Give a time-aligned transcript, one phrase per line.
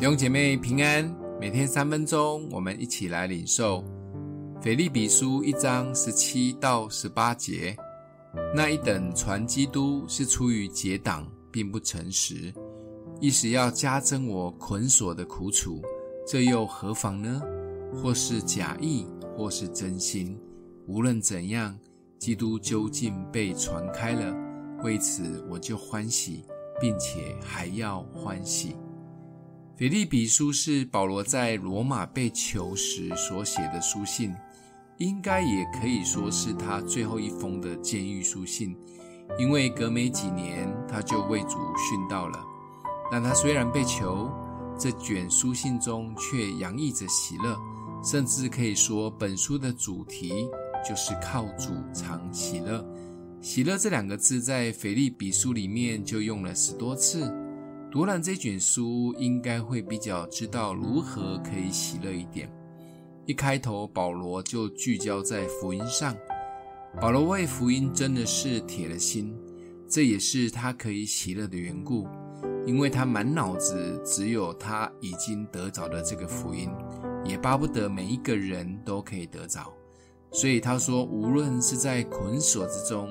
[0.00, 3.84] 弟兄姐妹平安，每天三分钟，我们一起来领受
[4.58, 7.76] 腓立比书一章十七到十八节。
[8.54, 12.50] 那一等传基督是出于结党，并不诚实，
[13.20, 15.82] 意思要加增我捆锁的苦楚，
[16.26, 17.42] 这又何妨呢？
[17.94, 19.06] 或是假意，
[19.36, 20.34] 或是真心，
[20.86, 21.78] 无论怎样，
[22.18, 24.34] 基督究竟被传开了，
[24.82, 26.42] 为此我就欢喜。
[26.80, 28.74] 并且还要欢喜。
[29.80, 34.30] 腓立比书是保罗在罗马被囚时所写的书信，
[34.98, 38.76] 应该也可以说是他最后一封的监狱书信，
[39.38, 42.38] 因为隔没几年他就为主殉道了。
[43.10, 44.30] 但他虽然被囚，
[44.78, 47.58] 这卷书信中却洋溢着喜乐，
[48.04, 50.46] 甚至可以说本书的主题
[50.86, 52.86] 就是靠主常喜乐。
[53.40, 57.34] 喜乐这两个字在腓立比书里面就用了十多次。
[57.92, 62.48] 读完这卷书，应该会比较知道如何可以喜乐一点。
[63.26, 66.16] 一开头，保罗就聚焦在福音上。
[67.00, 69.36] 保罗为福音真的是铁了心，
[69.88, 72.06] 这也是他可以喜乐的缘故，
[72.64, 76.70] 因为他满脑子只有他已经得着的这个福音，
[77.24, 79.72] 也巴不得每一个人都可以得着。
[80.30, 83.10] 所以他说，无论是在捆锁之中，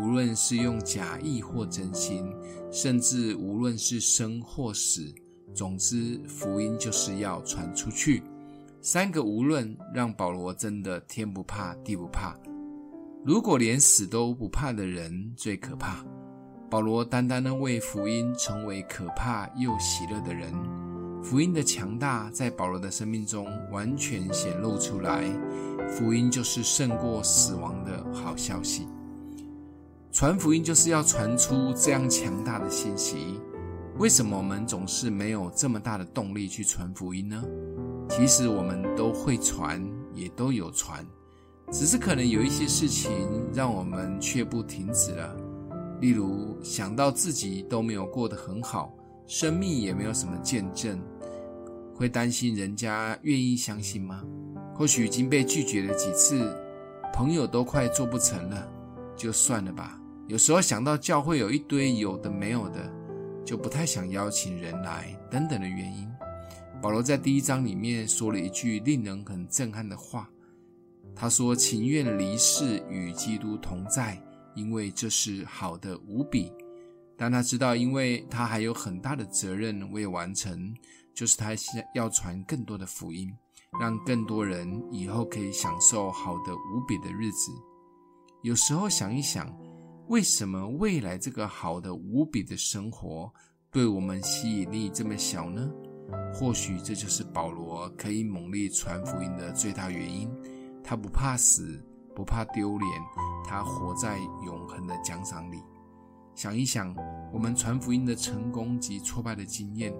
[0.00, 2.30] 无论是用假意或真心，
[2.70, 5.12] 甚至无论是生或死，
[5.54, 8.22] 总之福音就是要传出去。
[8.80, 12.36] 三个无论让保罗真的天不怕地不怕。
[13.24, 16.04] 如果连死都不怕的人最可怕，
[16.70, 20.52] 保罗单单的为福音成为可怕又喜乐的人。
[21.22, 25.24] 福音的强大在保罗的生命中完全显露出来。
[25.88, 28.86] 福音就是胜过死亡的好消息。
[30.16, 33.38] 传福音就是要传出这样强大的信息。
[33.98, 37.44] 为什么我们总是没有这么大的动力去传福音呢？
[38.08, 41.06] 其实我们都会传，也都有传，
[41.70, 43.12] 只是可能有一些事情
[43.52, 45.36] 让我们却不停止了。
[46.00, 48.96] 例如想到自己都没有过得很好，
[49.26, 50.98] 生命也没有什么见证，
[51.94, 54.24] 会担心人家愿意相信吗？
[54.74, 56.56] 或许已经被拒绝了几次，
[57.12, 58.66] 朋友都快做不成了，
[59.14, 60.00] 就算了吧。
[60.28, 62.92] 有时候想到教会有一堆有的没有的，
[63.44, 66.08] 就不太想邀请人来，等等的原因。
[66.82, 70.28] 保罗在第一章里面说了一句令人很震撼的话，
[71.14, 74.20] 他说：“情愿离世与基督同在，
[74.54, 76.52] 因为这是好的无比。”
[77.16, 80.74] 但他知道，因为他还有很大的责任未完成，
[81.14, 81.52] 就是他
[81.94, 83.32] 要传更多的福音。
[83.78, 87.52] 让更多人以后可以享受好的无比的日子。
[88.42, 89.54] 有时候想一想，
[90.08, 93.32] 为什么未来这个好的无比的生活
[93.72, 95.68] 对我们吸引力这么小呢？
[96.32, 100.30] 或许这就是保罗可以猛力传福音的最大原因。
[100.84, 101.84] 他不怕死，
[102.14, 102.88] 不怕丢脸，
[103.44, 105.60] 他活在永恒的奖赏里。
[106.36, 106.94] 想一想，
[107.32, 109.92] 我们传福音的成功及挫败的经验。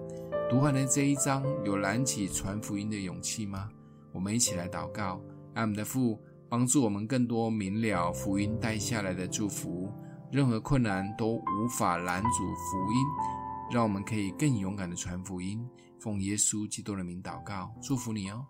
[0.49, 3.69] 读完了这一章，有燃起传福音的勇气吗？
[4.13, 5.21] 我们一起来祷告，
[5.53, 6.17] 爱我们的父
[6.49, 9.91] 帮助我们更多明了福音带下来的祝福，
[10.31, 13.05] 任何困难都无法拦阻福音，
[13.71, 15.59] 让我们可以更勇敢的传福音。
[15.99, 18.45] 奉耶稣基督的名祷告，祝福你哦。